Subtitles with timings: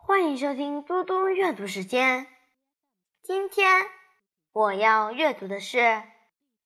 [0.00, 2.26] 欢迎收听嘟嘟阅读时间。
[3.22, 3.86] 今天
[4.52, 6.02] 我要阅读的是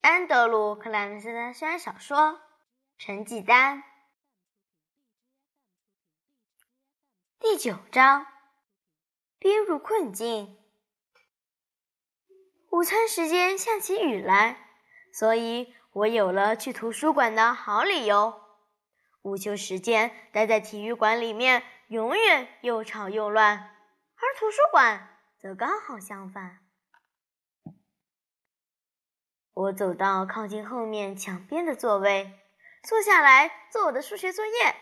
[0.00, 2.18] 安德鲁·克莱门斯的小说
[2.98, 3.78] 《成绩单》
[7.40, 8.26] 第九章：
[9.38, 10.56] 逼入困境。
[12.70, 14.68] 午餐时间下起雨来，
[15.12, 18.40] 所以我有了去图书馆的好理由。
[19.22, 21.64] 午休时间待在体育馆里面。
[21.92, 26.60] 永远又吵又乱，而图书馆则刚好相反。
[29.52, 32.40] 我走到靠近后面墙边的座位，
[32.82, 34.74] 坐下来做我的数学作业。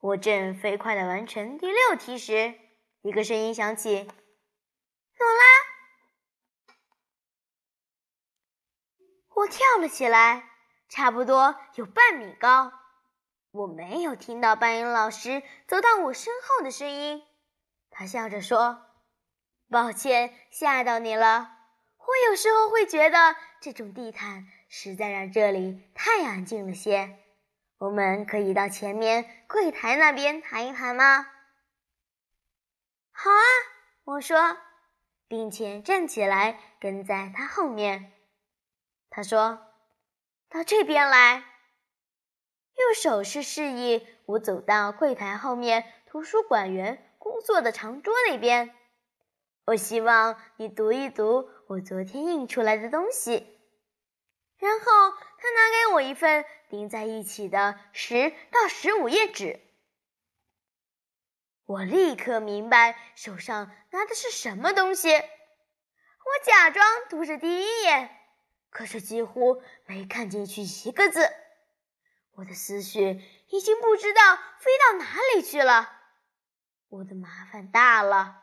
[0.00, 2.58] 我正飞快地完成第六题时，
[3.02, 4.02] 一个声音响起
[5.20, 5.44] ：“诺拉！”
[9.32, 10.50] 我跳了起来，
[10.88, 12.72] 差不多有半米高。
[13.56, 17.22] 我没有听到班英老师走到我身后的声音，
[17.90, 18.82] 他笑着说
[19.70, 21.56] ：“抱歉，吓到你了。
[21.98, 27.18] 我有时候会觉得这种地毯实在让这里太安静了些。
[27.78, 31.26] 我们可以到前面柜台那边谈一谈吗
[33.10, 33.42] ？”“好啊。”
[34.04, 34.58] 我说，
[35.26, 38.12] 并且站起来跟在他后面。
[39.08, 39.66] 他说
[40.50, 41.42] ：“到这边来。”
[42.76, 48.74] 用手势示意我走到柜台后面图书馆员工作的长桌那边。
[49.64, 53.58] 我希望你读一读我昨天印出来的东西。
[54.58, 59.60] 然后他拿给我一份钉在一起的十到十五页纸。
[61.66, 65.12] 我立刻明白手上拿的是什么东西。
[65.14, 68.10] 我假装读着第一页，
[68.70, 71.28] 可是几乎没看进去一个字。
[72.36, 75.90] 我的思绪已经不知道飞到哪里去了，
[76.88, 78.42] 我的麻烦大了，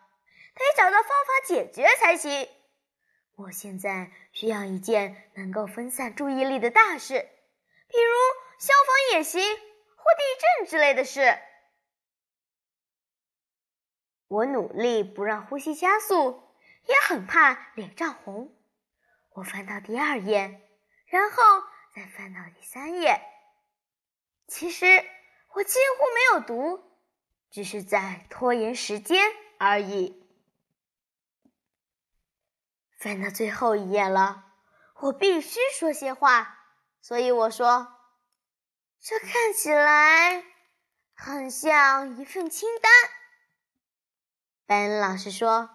[0.55, 2.49] 得找到方法解决才行。
[3.35, 7.13] 我现在需要一件能够分散注意力的大事，
[7.87, 8.11] 比如
[8.59, 10.21] 消防演习或地
[10.59, 11.37] 震之类的事。
[14.27, 16.43] 我努力不让呼吸加速，
[16.87, 18.55] 也很怕脸涨红。
[19.33, 20.61] 我翻到第二页，
[21.05, 21.37] 然后
[21.95, 23.21] 再翻到第三页。
[24.47, 24.85] 其实
[25.53, 26.83] 我几乎没有读，
[27.49, 29.23] 只是在拖延时间
[29.57, 30.21] 而已。
[32.99, 34.45] 翻到最后一页了，
[35.01, 36.59] 我必须说些话，
[37.01, 37.95] 所以我说
[39.01, 40.43] ：“这看起来
[41.13, 42.91] 很像一份清单。”
[44.65, 45.69] 班恩老师说：“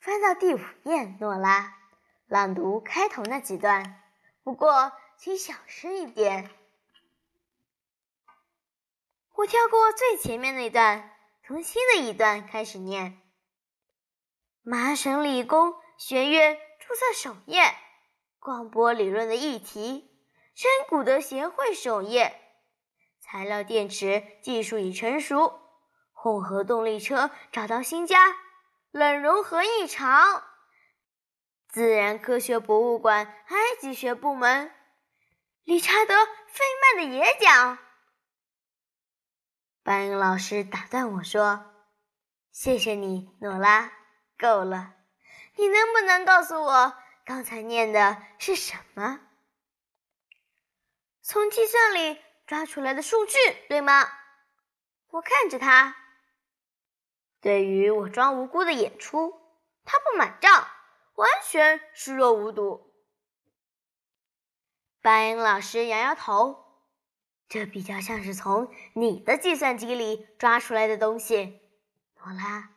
[0.00, 1.78] 翻到第五页，诺拉，
[2.26, 4.02] 朗读开头那几段，
[4.42, 6.50] 不过请小声一点。”
[9.36, 11.10] 我跳过最前面那段，
[11.44, 13.20] 从新的一段开始念。
[14.62, 17.74] 麻省理工学院注册首页，
[18.38, 20.08] 广播理论的议题，
[20.54, 22.40] 真古德协会首页，
[23.20, 25.60] 材料电池技术已成熟，
[26.12, 28.36] 混合动力车找到新家，
[28.92, 30.44] 冷融合异常，
[31.68, 34.72] 自然科学博物馆埃及学部门，
[35.64, 36.64] 理查德费
[36.96, 37.83] 曼的演讲。
[39.84, 41.62] 班恩老师打断我说
[42.50, 43.92] ：“谢谢你，诺拉，
[44.38, 44.94] 够了。
[45.56, 46.94] 你能不能告诉我
[47.26, 49.20] 刚才念的是什么？
[51.20, 53.34] 从计算里抓出来的数据，
[53.68, 54.08] 对吗？”
[55.12, 55.94] 我看着他，
[57.42, 59.38] 对于我装无辜的演出，
[59.84, 60.66] 他不买账，
[61.14, 62.90] 完全视若无睹。
[65.02, 66.63] 班恩老师摇摇头。
[67.48, 71.60] 这比较像是从你的计算机里抓出来的东西，
[72.18, 72.70] 诺拉。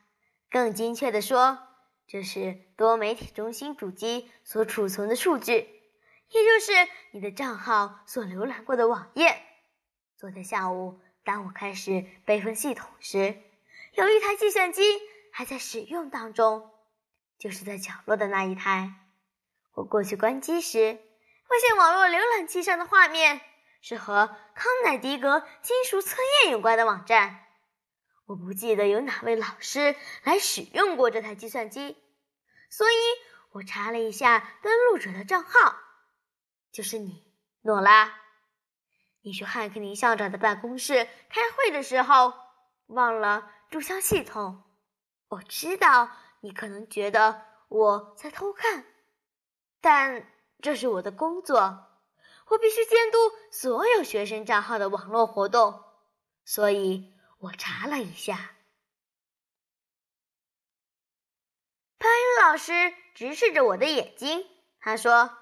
[0.50, 1.60] 更精确的说，
[2.08, 5.54] 这是多媒体中心主机所储存的数据，
[6.30, 6.72] 也就是
[7.12, 9.42] 你的账号所浏览过的网页。
[10.16, 13.36] 昨天下午，当我开始备份系统时，
[13.94, 14.82] 有一台计算机
[15.32, 16.72] 还在使用当中，
[17.38, 18.94] 就是在角落的那一台。
[19.74, 20.98] 我过去关机时，
[21.48, 23.42] 发现网络浏览器上的画面。
[23.88, 27.46] 是和康乃狄格金属测验有关的网站。
[28.26, 29.96] 我不记得有哪位老师
[30.26, 31.96] 来使用过这台计算机，
[32.70, 32.96] 所以
[33.52, 35.78] 我查了一下登录者的账号，
[36.70, 37.32] 就是你，
[37.62, 38.14] 诺拉。
[39.22, 42.34] 你去汉克尼校长的办公室开会的时候
[42.88, 44.66] 忘了注销系统。
[45.30, 46.12] 我知道
[46.42, 48.84] 你可能觉得我在偷看，
[49.80, 50.30] 但
[50.62, 51.87] 这是我的工作。
[52.50, 53.18] 我必须监督
[53.52, 55.84] 所有学生账号的网络活动，
[56.46, 58.56] 所以我查了一下。
[62.00, 64.46] 潘云老师直视着我的眼睛，
[64.80, 65.38] 他说：“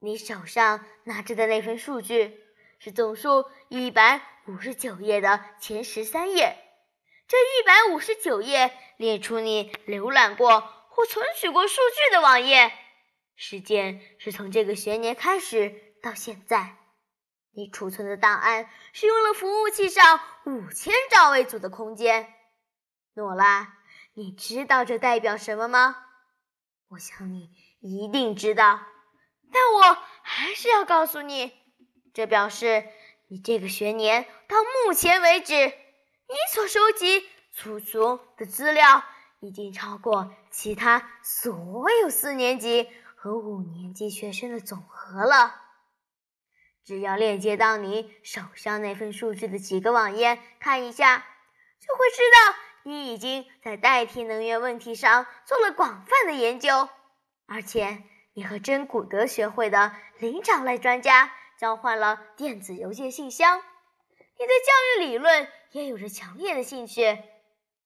[0.00, 2.38] 你手上拿着的那份数据
[2.78, 6.58] 是总数一百五十九页的前十三页。
[7.28, 12.72] 这一百五十九页列出你浏览过或存取过数据的网页，
[13.36, 16.76] 时间是从这个学年开始到现在。
[17.52, 22.32] 你储存的档案是用了服务器上五千兆位组的空间。”
[23.14, 23.76] 诺拉。
[24.14, 25.96] 你知道这代表什么吗？
[26.88, 27.48] 我想你
[27.80, 28.80] 一定知道，
[29.52, 31.52] 但我还是要告诉你，
[32.12, 32.84] 这表示
[33.28, 37.24] 你这个学年到目前为止，你所收集
[37.54, 39.04] 储存的资料
[39.38, 45.54] 已经超过其他所有四年级和五年级学生的总和了。
[46.84, 51.18] 只要链接到你手上那份数据的几个网页看一下，
[51.78, 52.58] 就会知道。
[52.82, 56.88] 你已经在代替能源问题上做了广泛的研究，
[57.46, 63.58] 而且你和真古德学会的灵长类专家交换了电子邮件信箱。
[63.58, 67.18] 你对教育理论也有着强烈的兴趣，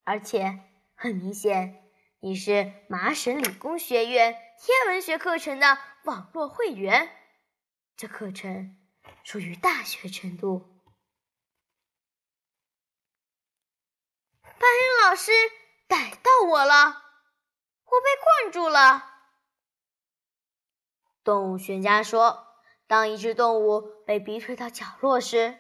[0.05, 0.61] 而且
[0.94, 1.82] 很明显，
[2.20, 7.11] 你是麻省理工学院天文学课程的网络会员。
[7.96, 8.76] 这课程
[9.24, 10.70] 属于大学程度。
[14.42, 15.32] 班云老师
[15.88, 17.02] 逮到我了，
[17.84, 19.02] 我被困住了。
[21.24, 22.46] 动物学家说，
[22.86, 25.58] 当一只动物被逼退到角落时，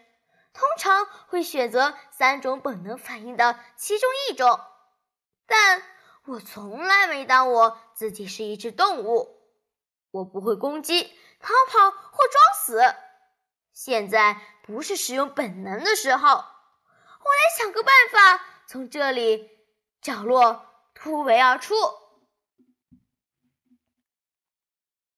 [0.52, 4.60] 通常会选择三种本能反应的其中一种。
[5.46, 5.82] 但
[6.26, 9.38] 我从来没当我自己是一只动物，
[10.10, 11.02] 我不会攻击、
[11.40, 12.94] 逃跑或装死。
[13.74, 18.44] 现在不是使用本能的时候，我来想个办法。
[18.66, 19.50] 从这里
[20.00, 21.74] 角落突围而出，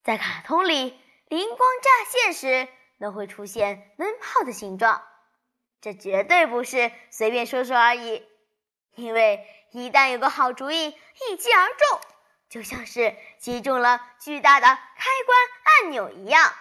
[0.02, 2.68] 在卡通里灵光乍现时
[2.98, 5.06] 都会出现灯泡的形状，
[5.80, 8.26] 这绝对不是随便说说而已。
[8.96, 12.00] 因为一旦有个好主意一击而中，
[12.48, 14.74] 就像是击中了巨大的开
[15.26, 15.38] 关
[15.82, 16.52] 按钮一样。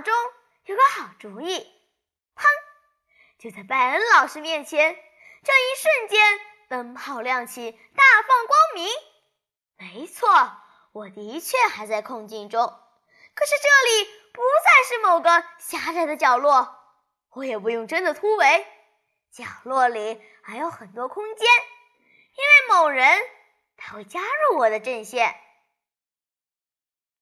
[0.00, 0.14] 中
[0.64, 1.58] 有个好主意，
[2.34, 2.44] 砰！
[3.38, 4.94] 就在拜恩老师面前，
[5.44, 8.88] 这一瞬间，灯泡亮起，大放光明。
[9.78, 10.28] 没错，
[10.92, 12.66] 我的确还在困境中，
[13.34, 16.78] 可是这里不再是某个狭窄的角落，
[17.30, 18.66] 我也不用真的突围，
[19.30, 21.46] 角落里还有很多空间，
[22.34, 23.20] 因为某人
[23.76, 25.36] 他会加入我的阵线。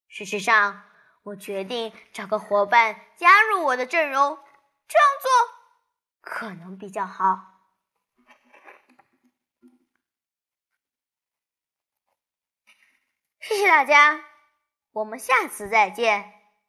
[0.08, 0.88] 事实上，
[1.24, 4.38] 我决定找个伙伴加入我的阵容，
[4.86, 5.30] 这样做。
[6.20, 7.50] 可能比较好。
[13.40, 14.24] 谢谢大家，
[14.92, 16.43] 我们下次再见。